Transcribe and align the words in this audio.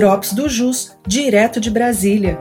Drops 0.00 0.32
do 0.32 0.48
Jus, 0.48 0.96
direto 1.06 1.60
de 1.60 1.70
Brasília. 1.70 2.38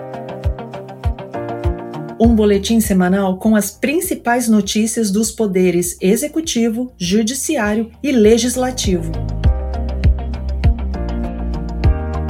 Um 2.18 2.34
boletim 2.34 2.80
semanal 2.80 3.36
com 3.38 3.54
as 3.54 3.70
principais 3.70 4.48
notícias 4.48 5.12
dos 5.12 5.30
poderes 5.30 5.98
executivo, 6.00 6.94
judiciário 6.98 7.92
e 8.02 8.14
legislativo. 8.14 9.12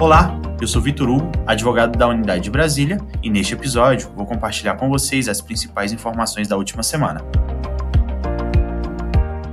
Olá, 0.01 0.41
eu 0.59 0.67
sou 0.67 0.81
Vitor 0.81 1.07
Hugo, 1.07 1.31
advogado 1.45 1.95
da 1.95 2.07
Unidade 2.07 2.41
de 2.41 2.49
Brasília, 2.49 2.97
e 3.21 3.29
neste 3.29 3.53
episódio 3.53 4.09
vou 4.15 4.25
compartilhar 4.25 4.77
com 4.77 4.89
vocês 4.89 5.29
as 5.29 5.39
principais 5.41 5.93
informações 5.93 6.47
da 6.47 6.57
última 6.57 6.81
semana. 6.81 7.21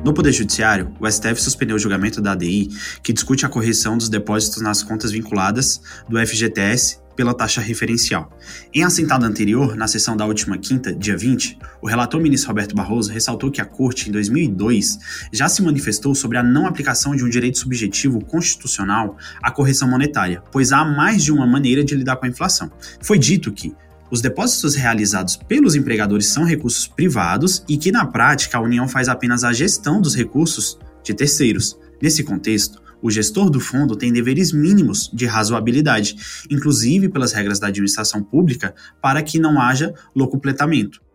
No 0.06 0.14
Poder 0.14 0.30
Judiciário, 0.30 0.94
o 1.00 1.10
STF 1.10 1.42
suspendeu 1.42 1.74
o 1.74 1.78
julgamento 1.80 2.22
da 2.22 2.30
ADI, 2.30 2.68
que 3.02 3.12
discute 3.12 3.44
a 3.44 3.48
correção 3.48 3.98
dos 3.98 4.08
depósitos 4.08 4.62
nas 4.62 4.80
contas 4.80 5.10
vinculadas 5.10 5.80
do 6.08 6.16
FGTS 6.16 7.00
pela 7.16 7.34
taxa 7.34 7.60
referencial. 7.60 8.30
Em 8.72 8.84
assentada 8.84 9.26
anterior, 9.26 9.74
na 9.74 9.88
sessão 9.88 10.16
da 10.16 10.24
última 10.24 10.58
quinta, 10.58 10.94
dia 10.94 11.16
20, 11.16 11.58
o 11.82 11.88
relator 11.88 12.20
ministro 12.20 12.50
Roberto 12.50 12.76
Barroso 12.76 13.10
ressaltou 13.10 13.50
que 13.50 13.60
a 13.60 13.64
Corte, 13.64 14.08
em 14.08 14.12
2002, 14.12 14.96
já 15.32 15.48
se 15.48 15.60
manifestou 15.60 16.14
sobre 16.14 16.38
a 16.38 16.42
não 16.42 16.66
aplicação 16.66 17.16
de 17.16 17.24
um 17.24 17.28
direito 17.28 17.58
subjetivo 17.58 18.24
constitucional 18.24 19.16
à 19.42 19.50
correção 19.50 19.90
monetária, 19.90 20.40
pois 20.52 20.70
há 20.70 20.84
mais 20.84 21.24
de 21.24 21.32
uma 21.32 21.48
maneira 21.48 21.82
de 21.82 21.96
lidar 21.96 22.14
com 22.14 22.26
a 22.26 22.28
inflação. 22.28 22.70
Foi 23.02 23.18
dito 23.18 23.50
que 23.50 23.74
os 24.10 24.20
depósitos 24.20 24.74
realizados 24.74 25.36
pelos 25.36 25.74
empregadores 25.74 26.26
são 26.26 26.44
recursos 26.44 26.86
privados 26.86 27.64
e 27.68 27.76
que, 27.76 27.90
na 27.90 28.06
prática, 28.06 28.58
a 28.58 28.60
União 28.60 28.86
faz 28.88 29.08
apenas 29.08 29.44
a 29.44 29.52
gestão 29.52 30.00
dos 30.00 30.14
recursos 30.14 30.78
de 31.02 31.14
terceiros. 31.14 31.78
Nesse 32.00 32.22
contexto, 32.22 32.80
o 33.02 33.10
gestor 33.10 33.50
do 33.50 33.60
fundo 33.60 33.94
tem 33.94 34.12
deveres 34.12 34.52
mínimos 34.52 35.10
de 35.12 35.26
razoabilidade, 35.26 36.16
inclusive 36.50 37.08
pelas 37.08 37.32
regras 37.32 37.58
da 37.58 37.68
administração 37.68 38.22
pública, 38.22 38.74
para 39.00 39.22
que 39.22 39.38
não 39.38 39.60
haja 39.60 39.94
locupletamento. 40.14 41.05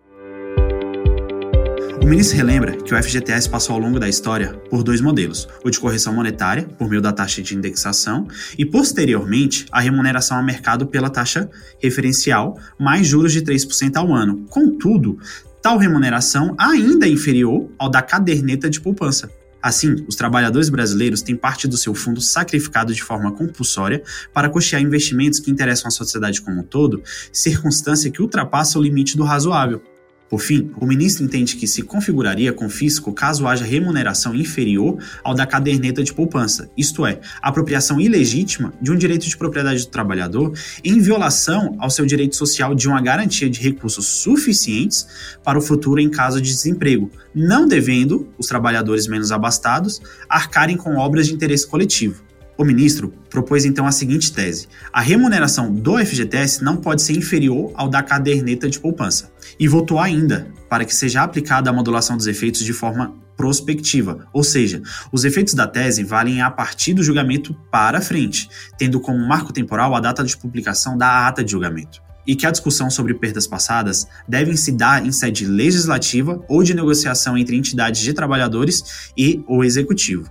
O 2.02 2.06
ministro 2.06 2.36
relembra 2.36 2.76
que 2.78 2.94
o 2.94 3.02
FGTS 3.02 3.48
passou 3.48 3.76
ao 3.76 3.80
longo 3.80 4.00
da 4.00 4.10
história 4.10 4.54
por 4.72 4.84
dois 4.84 5.00
modelos: 5.00 5.48
o 5.64 5.70
de 5.70 5.80
correção 5.80 6.14
monetária, 6.14 6.64
por 6.78 6.90
meio 6.90 7.02
da 7.02 7.14
taxa 7.14 7.44
de 7.44 7.56
indexação, 7.56 8.28
e 8.58 8.66
posteriormente 8.66 9.68
a 9.72 9.80
remuneração 9.80 10.38
ao 10.38 10.44
mercado 10.44 10.88
pela 10.88 11.12
taxa 11.12 11.48
referencial, 11.80 12.58
mais 12.80 13.06
juros 13.06 13.32
de 13.32 13.44
3% 13.44 13.96
ao 13.98 14.12
ano. 14.12 14.46
Contudo, 14.50 15.20
tal 15.62 15.78
remuneração 15.78 16.56
ainda 16.58 17.06
é 17.06 17.10
inferior 17.10 17.70
ao 17.78 17.88
da 17.88 18.02
caderneta 18.02 18.68
de 18.68 18.82
poupança. 18.82 19.30
Assim, 19.62 20.04
os 20.08 20.16
trabalhadores 20.16 20.70
brasileiros 20.70 21.22
têm 21.22 21.36
parte 21.36 21.68
do 21.68 21.78
seu 21.78 21.94
fundo 21.94 22.20
sacrificado 22.20 22.96
de 22.96 23.04
forma 23.04 23.32
compulsória 23.32 24.02
para 24.34 24.50
custear 24.50 24.82
investimentos 24.82 25.40
que 25.40 25.52
interessam 25.52 25.88
a 25.88 25.92
sociedade 25.92 26.42
como 26.42 26.62
um 26.62 26.64
todo, 26.64 27.04
circunstância 27.32 28.10
que 28.10 28.24
ultrapassa 28.24 28.80
o 28.80 28.82
limite 28.82 29.16
do 29.16 29.24
razoável. 29.24 29.84
Por 30.32 30.40
fim, 30.40 30.72
o 30.78 30.86
ministro 30.86 31.26
entende 31.26 31.58
que 31.58 31.68
se 31.68 31.82
configuraria 31.82 32.54
com 32.54 32.70
fisco 32.70 33.12
caso 33.12 33.46
haja 33.46 33.66
remuneração 33.66 34.34
inferior 34.34 34.98
ao 35.26 35.36
da 35.36 35.46
caderneta 35.46 36.02
de 36.02 36.14
poupança, 36.14 36.72
isto 36.78 37.06
é, 37.06 37.20
apropriação 37.42 38.00
ilegítima 38.00 38.74
de 38.82 38.94
um 38.94 38.96
direito 38.96 39.28
de 39.28 39.36
propriedade 39.36 39.84
do 39.84 39.92
trabalhador 39.92 40.58
em 40.86 41.02
violação 41.02 41.76
ao 41.80 41.90
seu 41.90 42.06
direito 42.06 42.38
social 42.38 42.74
de 42.74 42.88
uma 42.88 43.02
garantia 43.02 43.50
de 43.50 43.60
recursos 43.60 44.06
suficientes 44.06 45.06
para 45.44 45.60
o 45.60 45.62
futuro 45.62 46.00
em 46.00 46.10
caso 46.10 46.40
de 46.40 46.50
desemprego, 46.50 47.12
não 47.36 47.68
devendo 47.68 48.30
os 48.38 48.48
trabalhadores 48.48 49.08
menos 49.08 49.34
abastados 49.34 50.02
arcarem 50.30 50.78
com 50.78 50.96
obras 50.96 51.28
de 51.28 51.34
interesse 51.34 51.68
coletivo. 51.68 52.31
O 52.58 52.64
ministro 52.64 53.14
propôs 53.30 53.66
então 53.66 53.88
a 53.88 53.92
seguinte 53.92 54.32
tese: 54.32 54.68
a 54.92 55.02
remuneração 55.02 55.74
do 55.74 55.98
FGTS 55.98 56.64
não 56.64 56.78
pode 56.78 57.02
ser 57.02 57.14
inferior 57.18 57.72
ao 57.76 57.90
da 57.90 58.04
caderneta 58.04 58.70
de 58.70 58.80
poupança. 58.80 59.32
E 59.60 59.68
votou 59.68 60.00
ainda 60.00 60.48
para 60.70 60.86
que 60.86 60.94
seja 60.94 61.24
aplicada 61.24 61.70
a 61.70 61.74
modulação 61.74 62.16
dos 62.16 62.28
efeitos 62.28 62.64
de 62.64 62.74
forma 62.74 63.16
prospectiva, 63.36 64.28
ou 64.32 64.44
seja, 64.44 64.82
os 65.12 65.26
efeitos 65.26 65.56
da 65.56 65.66
tese 65.66 66.04
valem 66.04 66.42
a 66.42 66.52
partir 66.52 66.94
do 66.94 67.04
julgamento 67.04 67.56
para 67.72 68.00
frente, 68.00 68.48
tendo 68.78 69.00
como 69.00 69.18
marco 69.28 69.52
temporal 69.52 69.96
a 69.96 70.00
data 70.00 70.24
de 70.24 70.38
publicação 70.38 70.96
da 70.96 71.28
ata 71.28 71.44
de 71.44 71.52
julgamento 71.52 72.02
e 72.26 72.36
que 72.36 72.46
a 72.46 72.52
discussão 72.52 72.90
sobre 72.90 73.16
perdas 73.16 73.48
passadas 73.48 74.08
devem 74.28 74.56
se 74.56 74.72
dar 74.72 75.04
em 75.04 75.12
sede 75.12 75.46
legislativa 75.46 76.40
ou 76.48 76.62
de 76.62 76.74
negociação 76.74 77.38
entre 77.38 77.56
entidades 77.56 78.02
de 78.02 78.14
trabalhadores 78.14 79.12
e 79.18 79.44
o 79.48 79.64
executivo. 79.64 80.30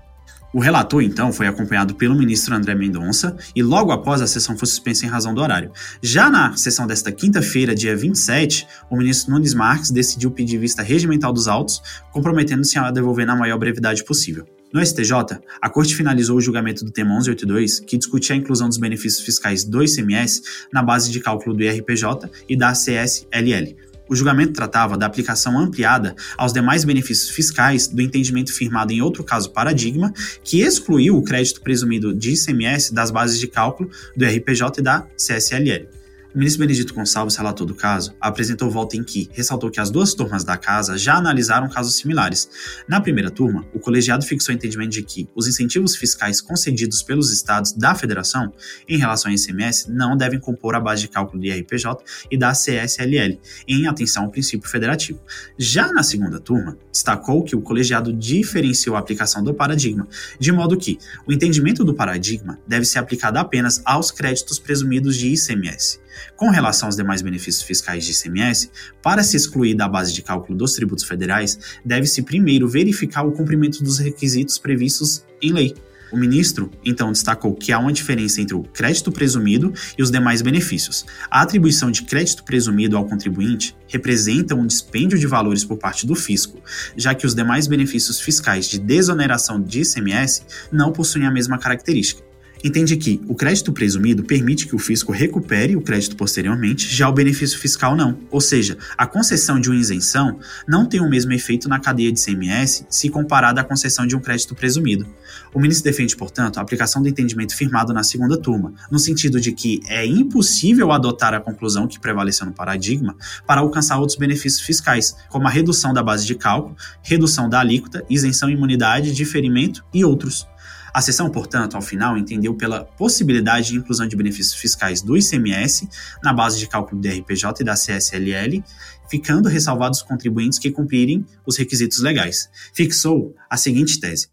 O 0.53 0.59
relator, 0.59 1.01
então, 1.03 1.33
foi 1.33 1.47
acompanhado 1.47 1.95
pelo 1.95 2.15
ministro 2.15 2.55
André 2.57 2.75
Mendonça 2.75 3.37
e 3.55 3.63
logo 3.63 3.93
após 3.93 4.21
a 4.21 4.27
sessão 4.27 4.59
foi 4.59 4.67
suspensa 4.67 5.07
em 5.07 5.09
razão 5.09 5.33
do 5.33 5.41
horário. 5.41 5.71
Já 6.03 6.29
na 6.29 6.57
sessão 6.57 6.89
desta 6.89 7.13
quinta-feira, 7.13 7.73
dia 7.73 7.97
27, 7.97 8.67
o 8.91 8.97
ministro 8.97 9.33
Nunes 9.33 9.55
Marques 9.55 9.93
decidiu 9.93 10.29
pedir 10.33 10.59
vista 10.59 10.83
regimental 10.83 11.33
dos 11.33 11.47
autos, 11.47 11.81
comprometendo-se 12.13 12.77
a 12.79 12.91
devolver 12.91 13.25
na 13.25 13.37
maior 13.37 13.59
brevidade 13.59 14.05
possível. 14.05 14.45
No 14.73 14.85
STJ, 14.85 15.13
a 15.61 15.71
Corte 15.71 15.95
finalizou 15.95 16.37
o 16.37 16.41
julgamento 16.41 16.85
do 16.85 16.91
tema 16.91 17.11
1182, 17.11 17.81
que 17.81 17.97
discutia 17.97 18.35
a 18.35 18.39
inclusão 18.39 18.69
dos 18.69 18.79
benefícios 18.79 19.25
fiscais 19.25 19.65
do 19.65 19.83
ICMS 19.83 20.43
na 20.73 20.83
base 20.83 21.13
de 21.13 21.21
cálculo 21.21 21.57
do 21.57 21.63
IRPJ 21.63 22.29
e 22.49 22.57
da 22.57 22.73
CSLL. 22.73 23.90
O 24.11 24.17
julgamento 24.17 24.55
tratava 24.55 24.99
da 24.99 25.07
aplicação 25.07 25.57
ampliada 25.57 26.17
aos 26.37 26.53
demais 26.53 26.85
benefícios 26.85 27.31
fiscais 27.31 27.87
do 27.87 28.03
entendimento 28.03 28.53
firmado 28.53 28.93
em 28.93 29.01
outro 29.01 29.23
caso 29.23 29.53
paradigma, 29.53 30.13
que 30.43 30.63
excluiu 30.63 31.17
o 31.17 31.23
crédito 31.23 31.61
presumido 31.61 32.13
de 32.13 32.33
ICMS 32.33 32.93
das 32.93 33.13
bases 33.13 33.39
de 33.39 33.47
cálculo 33.47 33.89
do 34.17 34.25
RPJ 34.27 34.81
e 34.81 34.83
da 34.83 35.07
CSLL. 35.17 36.00
O 36.33 36.39
ministro 36.39 36.61
Benedito 36.61 36.95
Gonçalves, 36.95 37.35
relator 37.35 37.67
do 37.67 37.75
caso, 37.75 38.15
apresentou 38.21 38.71
volta 38.71 38.97
em 38.97 39.03
que 39.03 39.29
ressaltou 39.33 39.69
que 39.69 39.81
as 39.81 39.91
duas 39.91 40.15
turmas 40.15 40.45
da 40.45 40.57
casa 40.57 40.97
já 40.97 41.17
analisaram 41.17 41.69
casos 41.69 41.97
similares. 41.97 42.49
Na 42.87 43.01
primeira 43.01 43.33
turma, 43.33 43.67
o 43.75 43.81
colegiado 43.81 44.25
fixou 44.25 44.55
o 44.55 44.57
entendimento 44.57 44.93
de 44.93 45.03
que 45.03 45.29
os 45.35 45.49
incentivos 45.49 45.97
fiscais 45.97 46.41
concedidos 46.41 47.03
pelos 47.03 47.33
estados 47.33 47.73
da 47.73 47.97
federação 47.97 48.53
em 48.89 48.97
relação 48.97 49.29
ao 49.29 49.37
ICMS 49.37 49.91
não 49.91 50.17
devem 50.17 50.39
compor 50.39 50.77
a 50.77 50.81
base 50.81 51.03
de 51.03 51.09
cálculo 51.09 51.41
do 51.41 51.47
IRPJ 51.47 51.97
e 52.31 52.39
da 52.39 52.53
CSLL, 52.53 53.41
em 53.67 53.89
atenção 53.89 54.23
ao 54.23 54.31
princípio 54.31 54.71
federativo. 54.71 55.21
Já 55.59 55.93
na 55.93 56.05
segunda 56.05 56.39
turma, 56.39 56.79
destacou 56.93 57.43
que 57.43 57.57
o 57.57 57.61
colegiado 57.61 58.13
diferenciou 58.13 58.95
a 58.95 59.01
aplicação 59.01 59.43
do 59.43 59.53
paradigma, 59.53 60.07
de 60.39 60.53
modo 60.53 60.79
que 60.79 60.97
o 61.27 61.33
entendimento 61.33 61.83
do 61.83 61.93
paradigma 61.93 62.57
deve 62.69 62.85
ser 62.85 63.01
aplicado 63.01 63.37
apenas 63.37 63.83
aos 63.85 64.13
créditos 64.13 64.61
presumidos 64.61 65.17
de 65.17 65.27
ICMS. 65.35 65.99
Com 66.37 66.51
relação 66.51 66.89
aos 66.89 66.97
demais 66.97 67.23
benefícios 67.23 67.63
fiscais 67.63 68.05
de 68.05 68.13
ICMS, 68.13 68.71
para 69.03 69.23
se 69.23 69.37
excluir 69.37 69.75
da 69.75 69.89
base 69.89 70.13
de 70.13 70.23
cálculo 70.23 70.57
dos 70.57 70.75
tributos 70.75 71.05
federais, 71.05 71.59
deve-se 71.85 72.23
primeiro 72.23 72.69
verificar 72.69 73.23
o 73.23 73.33
cumprimento 73.33 73.83
dos 73.83 73.99
requisitos 73.99 74.59
previstos 74.59 75.25
em 75.43 75.53
lei. 75.53 75.75
O 76.13 76.17
ministro, 76.17 76.71
então, 76.85 77.13
destacou 77.13 77.55
que 77.55 77.71
há 77.71 77.79
uma 77.79 77.93
diferença 77.93 78.41
entre 78.41 78.55
o 78.55 78.63
crédito 78.63 79.13
presumido 79.13 79.73
e 79.97 80.03
os 80.03 80.11
demais 80.11 80.43
benefícios. 80.43 81.07
A 81.31 81.43
atribuição 81.43 81.91
de 81.91 82.03
crédito 82.03 82.43
presumido 82.43 82.97
ao 82.97 83.07
contribuinte 83.07 83.77
representa 83.87 84.57
um 84.57 84.67
dispêndio 84.67 85.19
de 85.19 85.27
valores 85.27 85.65
por 85.65 85.79
parte 85.79 86.07
do 86.07 86.17
fisco, 86.17 86.61
já 86.97 87.15
que 87.15 87.27
os 87.27 87.35
demais 87.35 87.69
benefícios 87.69 88.21
fiscais 88.21 88.67
de 88.67 88.79
desoneração 88.79 89.63
de 89.63 89.83
ICMS 89.83 90.43
não 90.73 90.91
possuem 90.93 91.27
a 91.27 91.31
mesma 91.31 91.59
característica 91.59 92.30
entende 92.63 92.97
que 92.97 93.21
o 93.27 93.35
crédito 93.35 93.73
presumido 93.73 94.23
permite 94.23 94.67
que 94.67 94.75
o 94.75 94.79
fisco 94.79 95.13
recupere 95.13 95.77
o 95.77 95.81
crédito 95.81 96.17
posteriormente, 96.17 96.95
já 96.95 97.09
o 97.09 97.13
benefício 97.13 97.59
fiscal 97.59 97.97
não. 97.97 98.19
Ou 98.31 98.41
seja, 98.41 98.77
a 98.97 99.07
concessão 99.07 99.59
de 99.59 99.71
uma 99.71 99.79
isenção 99.79 100.39
não 100.69 100.87
tem 100.87 101.01
o 101.01 101.09
mesmo 101.09 101.33
efeito 101.33 101.69
na 101.69 101.79
cadeia 101.79 102.13
de 102.13 102.23
CMS 102.23 102.85
se 102.89 103.09
comparada 103.09 103.61
à 103.61 103.65
concessão 103.65 104.07
de 104.07 104.15
um 104.15 104.21
crédito 104.21 104.55
presumido. 104.55 105.07
O 105.53 105.61
ministro 105.61 105.85
defende, 105.85 106.17
portanto, 106.17 106.59
a 106.59 106.63
aplicação 106.63 107.03
do 107.03 107.09
entendimento 107.09 107.57
firmado 107.57 107.93
na 107.93 108.03
segunda 108.03 108.37
turma, 108.37 108.73
no 108.91 108.99
sentido 108.99 109.41
de 109.41 109.53
que 109.53 109.81
é 109.89 110.05
impossível 110.07 110.93
adotar 110.93 111.35
a 111.35 111.41
conclusão 111.41 111.89
que 111.89 111.99
prevaleceu 111.99 112.47
no 112.47 112.53
paradigma 112.53 113.17
para 113.47 113.61
alcançar 113.61 113.99
outros 113.99 114.19
benefícios 114.19 114.61
fiscais, 114.61 115.17
como 115.29 115.47
a 115.47 115.51
redução 115.51 115.93
da 115.93 116.03
base 116.03 116.27
de 116.27 116.35
cálculo, 116.35 116.77
redução 117.03 117.49
da 117.49 117.61
alíquota, 117.61 118.05
isenção 118.09 118.51
imunidade, 118.51 119.13
diferimento 119.13 119.85
e 119.93 120.05
outros. 120.05 120.47
A 120.93 121.01
sessão, 121.01 121.31
portanto, 121.31 121.77
ao 121.77 121.83
final, 121.83 122.19
entendeu 122.19 122.55
pela 122.55 122.85
possibilidade 122.85 123.69
de 123.69 123.77
inclusão 123.77 124.07
de 124.07 124.17
benefícios 124.17 124.55
fiscais 124.55 125.01
do 125.03 125.17
ICMS 125.17 125.89
na 126.23 126.33
base 126.33 126.59
de 126.59 126.69
cálculo 126.69 127.01
do 127.01 127.09
RPJ 127.09 127.63
e 127.63 127.65
da 127.65 127.75
CSLL, 127.75 128.63
ficando 129.09 129.49
ressalvados 129.49 130.01
os 130.01 130.05
contribuintes 130.05 130.59
que 130.59 130.71
cumprirem 130.71 131.25
os 131.47 131.57
requisitos 131.57 132.01
legais. 132.01 132.51
Fixou 132.75 133.35
a 133.49 133.57
seguinte 133.57 134.01
tese. 134.01 134.29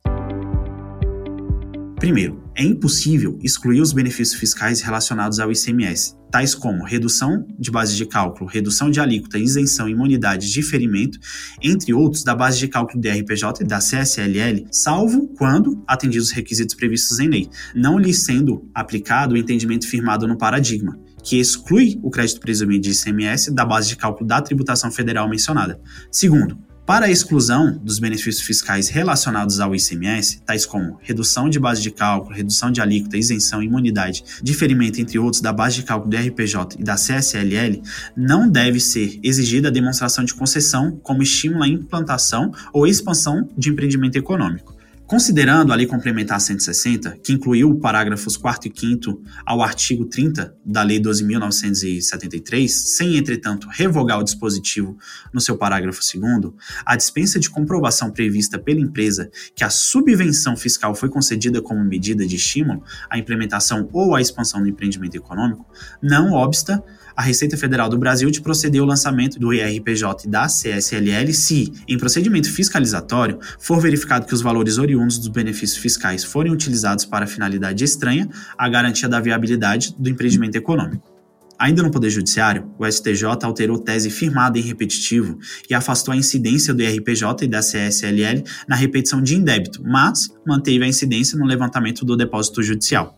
Primeiro, 1.98 2.44
é 2.56 2.64
impossível 2.64 3.40
excluir 3.42 3.82
os 3.82 3.92
benefícios 3.92 4.40
fiscais 4.40 4.82
relacionados 4.82 5.40
ao 5.40 5.52
ICMS, 5.52 6.16
tais 6.30 6.54
como 6.54 6.84
redução 6.84 7.44
de 7.58 7.72
base 7.72 7.96
de 7.96 8.06
cálculo, 8.06 8.48
redução 8.48 8.92
de 8.92 9.00
alíquota, 9.00 9.40
isenção, 9.40 9.90
imunidade, 9.90 10.52
diferimento, 10.52 11.18
entre 11.60 11.96
outros, 11.96 12.24
da 12.24 12.36
base 12.36 12.60
de 12.60 12.68
cálculo 12.68 13.02
do 13.02 13.10
RPJ 13.10 13.64
e 13.64 13.68
da 13.68 13.80
CSLL, 13.80 14.68
salvo 14.72 15.28
quando 15.40 15.84
atendidos 15.88 16.28
os 16.28 16.34
requisitos 16.34 16.76
previstos 16.76 17.20
em 17.20 17.30
lei, 17.30 17.50
não 17.74 17.98
lhe 17.98 18.14
sendo 18.14 18.70
aplicado 18.76 19.34
o 19.34 19.38
entendimento 19.38 19.88
firmado 19.88 20.28
no 20.28 20.38
paradigma, 20.38 20.96
que 21.24 21.40
exclui 21.40 22.00
o 22.04 22.12
crédito 22.12 22.40
presumido 22.40 22.84
de 22.84 22.92
ICMS 22.92 23.52
da 23.52 23.66
base 23.66 23.90
de 23.90 23.96
cálculo 23.96 24.28
da 24.28 24.40
tributação 24.40 24.92
federal 24.92 25.28
mencionada. 25.28 25.82
Segundo, 26.12 26.60
para 26.88 27.08
a 27.08 27.12
exclusão 27.12 27.78
dos 27.84 28.00
benefícios 28.00 28.42
fiscais 28.42 28.88
relacionados 28.88 29.60
ao 29.60 29.76
ICMS, 29.76 30.42
tais 30.46 30.66
como 30.66 30.98
redução 31.02 31.50
de 31.50 31.60
base 31.60 31.82
de 31.82 31.92
cálculo, 31.92 32.34
redução 32.34 32.72
de 32.72 32.80
alíquota, 32.80 33.18
isenção, 33.18 33.62
imunidade, 33.62 34.24
diferimento, 34.42 35.02
entre 35.02 35.20
outros, 35.20 35.42
da 35.42 35.52
base 35.52 35.76
de 35.76 35.84
cálculo 35.84 36.12
do 36.12 36.16
RPJ 36.16 36.78
e 36.80 36.84
da 36.84 36.96
CSLL, 36.96 37.82
não 38.16 38.50
deve 38.50 38.80
ser 38.80 39.20
exigida 39.22 39.68
a 39.68 39.72
demonstração 39.72 40.24
de 40.24 40.34
concessão 40.34 40.98
como 41.04 41.22
estímulo 41.22 41.64
à 41.64 41.68
implantação 41.68 42.54
ou 42.72 42.88
expansão 42.88 43.50
de 43.58 43.70
empreendimento 43.70 44.16
econômico. 44.16 44.77
Considerando 45.08 45.72
a 45.72 45.76
Lei 45.78 45.88
Complementar 45.88 46.42
160, 46.42 47.20
que 47.24 47.32
incluiu 47.32 47.80
parágrafos 47.80 48.36
4 48.36 48.70
e 48.70 48.78
5 48.78 49.22
ao 49.46 49.64
artigo 49.64 50.04
30 50.04 50.54
da 50.66 50.84
Lei 50.84 51.00
12.973, 51.00 52.68
sem, 52.68 53.16
entretanto, 53.16 53.70
revogar 53.72 54.20
o 54.20 54.24
dispositivo 54.24 54.98
no 55.32 55.40
seu 55.40 55.58
parágrafo 55.58 56.02
2, 56.02 56.54
a 56.86 56.98
dispensa 56.98 57.40
de 57.40 57.50
comprovação 57.50 58.12
prevista 58.12 58.60
pela 58.60 58.82
empresa 58.82 59.32
que 59.56 59.64
a 59.64 59.70
subvenção 59.70 60.58
fiscal 60.58 60.94
foi 60.94 61.08
concedida 61.08 61.62
como 61.62 61.82
medida 61.86 62.28
de 62.28 62.36
estímulo 62.36 62.84
à 63.10 63.18
implementação 63.18 63.88
ou 63.94 64.14
à 64.14 64.20
expansão 64.20 64.62
do 64.62 64.68
empreendimento 64.68 65.16
econômico 65.16 65.66
não 66.02 66.34
obsta 66.34 66.84
a 67.18 67.24
Receita 67.24 67.58
Federal 67.58 67.90
do 67.90 67.98
Brasil 67.98 68.30
de 68.30 68.40
proceder 68.40 68.80
ao 68.80 68.86
lançamento 68.86 69.40
do 69.40 69.52
IRPJ 69.52 70.28
da 70.28 70.46
CSLL 70.46 71.34
se, 71.34 71.74
em 71.88 71.98
procedimento 71.98 72.52
fiscalizatório, 72.52 73.40
for 73.58 73.82
verificado 73.82 74.28
que 74.28 74.36
os 74.36 74.42
valores 74.42 74.78
oriundos 74.78 75.18
dos 75.18 75.30
benefícios 75.30 75.80
fiscais 75.80 76.24
forem 76.24 76.54
utilizados 76.54 77.06
para 77.06 77.26
finalidade 77.26 77.84
estranha 77.84 78.30
à 78.56 78.70
garantia 78.70 79.10
da 79.10 79.20
viabilidade 79.20 79.96
do 79.98 80.08
empreendimento 80.08 80.56
econômico. 80.56 81.18
Ainda 81.60 81.82
no 81.82 81.90
Poder 81.90 82.12
Judiciário, 82.12 82.72
o 82.78 82.86
STJ 82.86 83.26
alterou 83.42 83.80
tese 83.80 84.12
firmada 84.12 84.60
em 84.60 84.62
repetitivo 84.62 85.40
e 85.68 85.74
afastou 85.74 86.14
a 86.14 86.18
incidência 86.18 86.72
do 86.72 86.84
IRPJ 86.84 87.46
e 87.46 87.48
da 87.48 87.62
CSLL 87.62 88.44
na 88.68 88.76
repetição 88.76 89.24
de 89.24 89.36
indébito, 89.36 89.82
mas 89.84 90.28
manteve 90.46 90.84
a 90.84 90.88
incidência 90.88 91.36
no 91.36 91.46
levantamento 91.46 92.06
do 92.06 92.16
depósito 92.16 92.62
judicial. 92.62 93.16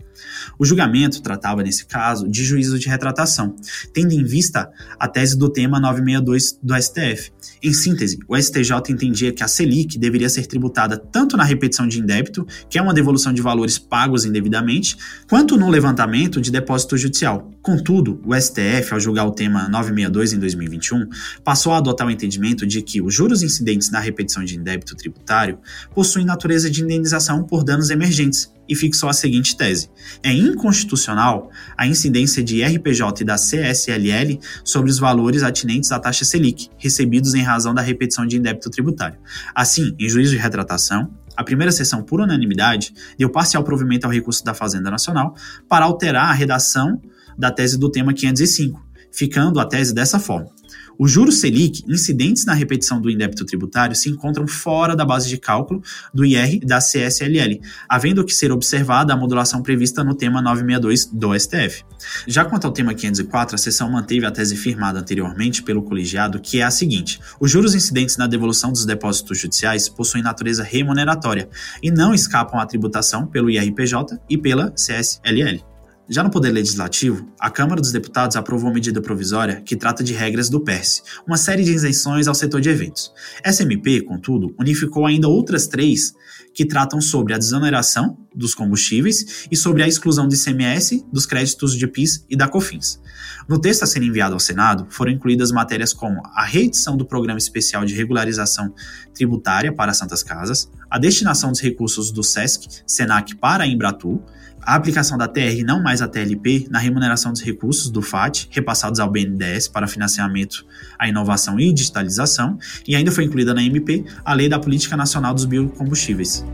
O 0.58 0.66
julgamento 0.66 1.22
tratava, 1.22 1.64
nesse 1.64 1.86
caso, 1.86 2.28
de 2.28 2.44
juízo 2.44 2.78
de 2.78 2.88
retratação, 2.88 3.56
tendo 3.94 4.14
em 4.14 4.24
vista 4.24 4.70
a 5.00 5.08
tese 5.08 5.38
do 5.38 5.50
tema 5.50 5.80
962 5.80 6.60
do 6.62 6.76
STF. 6.82 7.32
Em 7.62 7.74
síntese, 7.74 8.20
o 8.28 8.38
STJ 8.38 8.72
entendia 8.90 9.32
que 9.32 9.44
a 9.44 9.48
Selic 9.48 9.98
deveria 9.98 10.30
ser 10.30 10.46
tributada 10.46 10.98
tanto 10.98 11.36
na 11.36 11.44
repetição 11.44 11.88
de 11.88 12.00
indébito, 12.00 12.46
que 12.70 12.78
é 12.78 12.82
uma 12.82 12.94
devolução 12.94 13.34
de 13.34 13.42
valores 13.42 13.78
pagos 13.78 14.26
indevidamente, 14.26 14.98
quanto 15.30 15.58
no 15.58 15.70
levantamento 15.70 16.42
de 16.42 16.52
depósito 16.52 16.98
judicial. 16.98 17.52
Contudo, 17.62 18.22
o 18.26 18.34
STF, 18.34 18.94
ao 18.94 19.00
julgar 19.00 19.26
o 19.26 19.32
tema 19.32 19.68
962 19.68 20.34
em 20.34 20.40
2021, 20.40 21.08
passou 21.44 21.74
a 21.74 21.78
adotar 21.78 22.08
o 22.08 22.12
entendimento 22.12 22.66
de 22.66 22.82
que 22.82 23.02
os 23.02 23.14
juros 23.14 23.44
incidentes 23.44 23.90
na 23.92 24.00
repetição 24.00 24.44
de 24.44 24.56
indébito 24.56 24.96
tributário 24.96 25.60
possuem 25.94 26.26
natureza 26.26 26.70
de 26.70 26.82
indenização 26.82 27.44
por 27.44 27.64
danos 27.64 27.90
emergentes, 27.90 28.52
e 28.70 28.76
fixou 28.76 29.10
a 29.10 29.14
seguinte 29.14 29.58
tese: 29.58 29.90
é 30.22 30.32
inconstitucional 30.32 31.50
a 31.76 31.88
incidência 31.88 32.44
de 32.44 32.64
RPJ 32.64 33.24
e 33.24 33.26
da 33.26 33.36
CSLL 33.36 34.40
sobre 34.64 34.92
os 34.92 35.00
valores 35.00 35.42
atinentes 35.42 35.92
à 35.92 36.00
taxa 36.00 36.24
Selic, 36.24 36.70
recebidos 36.78 37.34
em 37.34 37.42
razão 37.42 37.74
da 37.74 37.82
repetição 37.82 38.26
de 38.26 38.38
indébito 38.38 38.70
tributário. 38.70 39.18
Assim, 39.56 39.96
em 40.00 40.08
juízo 40.08 40.32
de 40.32 40.38
retratação, 40.38 41.12
a 41.36 41.44
primeira 41.44 41.72
sessão, 41.72 42.04
por 42.04 42.22
unanimidade, 42.22 42.94
deu 43.18 43.30
parcial 43.30 43.64
provimento 43.64 44.06
ao 44.06 44.12
recurso 44.12 44.44
da 44.44 44.54
Fazenda 44.54 44.92
Nacional 44.92 45.34
para 45.68 45.86
alterar 45.86 46.30
a 46.30 46.34
redação 46.34 47.02
da 47.38 47.50
tese 47.50 47.80
do 47.80 47.90
tema 47.90 48.14
505, 48.14 48.86
ficando 49.12 49.60
a 49.60 49.66
tese 49.66 49.94
dessa 49.94 50.20
forma. 50.20 50.59
Os 51.00 51.10
juros 51.10 51.40
Selic 51.40 51.82
incidentes 51.88 52.44
na 52.44 52.54
repetição 52.54 53.00
do 53.00 53.10
indébito 53.10 53.46
tributário 53.46 53.96
se 53.96 54.10
encontram 54.10 54.46
fora 54.46 54.98
da 54.98 55.06
base 55.06 55.30
de 55.30 55.38
cálculo 55.38 55.82
do 56.14 56.26
IR 56.26 56.56
e 56.56 56.66
da 56.66 56.80
CSLL, 56.80 57.62
havendo 57.88 58.26
que 58.26 58.34
ser 58.34 58.52
observada 58.52 59.14
a 59.14 59.18
modulação 59.18 59.64
prevista 59.64 60.04
no 60.04 60.14
tema 60.14 60.42
962 60.42 61.06
do 61.06 61.40
STF. 61.40 61.86
Já 62.28 62.44
quanto 62.44 62.68
ao 62.68 62.74
tema 62.74 62.94
504, 62.94 63.56
a 63.56 63.58
sessão 63.58 63.90
manteve 63.90 64.26
a 64.26 64.32
tese 64.32 64.58
firmada 64.58 65.00
anteriormente 65.00 65.64
pelo 65.64 65.84
colegiado, 65.84 66.38
que 66.38 66.60
é 66.60 66.64
a 66.64 66.72
seguinte: 66.72 67.22
os 67.40 67.50
juros 67.50 67.74
incidentes 67.74 68.18
na 68.18 68.28
devolução 68.28 68.74
dos 68.74 68.86
depósitos 68.86 69.40
judiciais 69.40 69.88
possuem 69.88 70.22
natureza 70.22 70.64
remuneratória 70.64 71.48
e 71.82 71.90
não 71.90 72.14
escapam 72.14 72.60
à 72.60 72.66
tributação 72.66 73.26
pelo 73.26 73.50
IRPJ 73.50 74.20
e 74.30 74.38
pela 74.38 74.72
CSLL. 74.72 75.64
Já 76.12 76.24
no 76.24 76.32
Poder 76.32 76.50
Legislativo, 76.50 77.32
a 77.40 77.52
Câmara 77.52 77.80
dos 77.80 77.92
Deputados 77.92 78.36
aprovou 78.36 78.74
medida 78.74 79.00
provisória 79.00 79.62
que 79.62 79.76
trata 79.76 80.04
de 80.04 80.12
regras 80.12 80.50
do 80.50 80.60
PERS, 80.60 81.04
uma 81.28 81.38
série 81.38 81.64
de 81.64 81.72
isenções 81.72 82.28
ao 82.28 82.34
setor 82.34 82.60
de 82.62 82.68
eventos. 82.68 83.14
Essa 83.44 83.62
MP, 83.62 84.02
contudo, 84.02 84.56
unificou 84.60 85.06
ainda 85.06 85.28
outras 85.28 85.68
três 85.68 86.16
que 86.52 86.66
tratam 86.66 87.00
sobre 87.00 87.36
a 87.36 87.38
desoneração 87.38 88.18
dos 88.34 88.56
combustíveis 88.56 89.46
e 89.52 89.56
sobre 89.56 89.84
a 89.84 89.88
exclusão 89.88 90.28
de 90.28 90.36
ICMS, 90.36 91.06
dos 91.14 91.28
créditos 91.28 91.78
de 91.78 91.86
PIS 91.86 92.26
e 92.28 92.36
da 92.36 92.48
COFINS. 92.48 93.00
No 93.48 93.62
texto 93.62 93.84
a 93.84 93.86
ser 93.86 94.02
enviado 94.02 94.34
ao 94.34 94.40
Senado, 94.40 94.88
foram 94.90 95.12
incluídas 95.12 95.52
matérias 95.52 95.94
como 95.94 96.22
a 96.26 96.44
reedição 96.44 96.98
do 96.98 97.06
Programa 97.06 97.38
Especial 97.38 97.86
de 97.86 97.94
Regularização 97.94 98.74
Tributária 99.14 99.72
para 99.72 99.94
Santas 99.94 100.24
Casas, 100.24 100.72
a 100.90 100.98
destinação 100.98 101.52
dos 101.52 101.62
recursos 101.62 102.12
do 102.12 102.24
SESC, 102.24 102.68
SENAC 102.88 103.36
para 103.36 103.64
a 103.64 103.68
Embratur, 103.68 104.24
a 104.62 104.76
aplicação 104.76 105.18
da 105.18 105.28
TR 105.28 105.64
não 105.66 105.82
mais 105.82 106.02
a 106.02 106.08
TLP 106.08 106.68
na 106.70 106.80
remuneração 106.80 107.32
dos 107.32 107.42
recursos 107.42 107.90
do 107.90 108.02
FAT 108.02 108.48
repassados 108.52 109.00
ao 109.00 109.10
BNDES 109.10 109.68
para 109.68 109.88
financiamento 109.88 110.66
à 110.98 111.08
inovação 111.08 111.60
e 111.60 111.72
digitalização, 111.74 112.58
e 112.88 112.96
ainda 112.96 113.12
foi 113.12 113.24
incluída 113.24 113.54
na 113.54 113.64
MP 113.64 114.06
a 114.24 114.34
Lei 114.34 114.50
da 114.50 114.60
Política 114.60 114.96
Nacional 114.96 115.34
dos 115.34 115.46
Biocombustíveis. 115.46 116.46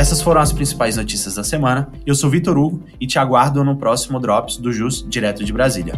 Essas 0.00 0.22
foram 0.22 0.40
as 0.40 0.50
principais 0.50 0.96
notícias 0.96 1.34
da 1.34 1.44
semana. 1.44 1.92
Eu 2.06 2.14
sou 2.14 2.30
Vitor 2.30 2.56
Hugo 2.56 2.82
e 2.98 3.06
te 3.06 3.18
aguardo 3.18 3.62
no 3.62 3.76
próximo 3.76 4.18
Drops 4.18 4.56
do 4.56 4.72
JUS 4.72 5.04
direto 5.06 5.44
de 5.44 5.52
Brasília. 5.52 5.92